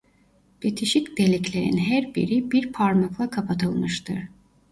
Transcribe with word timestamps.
Bitişik 0.63 1.17
deliklerin 1.17 1.77
her 1.77 2.15
biri 2.15 2.51
bir 2.51 2.71
parmakla 2.73 3.29
kapatılmıştır. 3.29 4.19